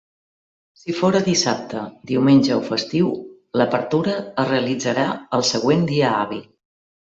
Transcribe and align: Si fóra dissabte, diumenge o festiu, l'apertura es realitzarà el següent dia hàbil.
Si 0.83 0.95
fóra 0.99 1.19
dissabte, 1.27 1.83
diumenge 2.13 2.57
o 2.57 2.65
festiu, 2.71 3.13
l'apertura 3.61 4.19
es 4.25 4.51
realitzarà 4.53 5.07
el 5.41 5.49
següent 5.55 5.89
dia 5.95 6.19
hàbil. 6.25 6.45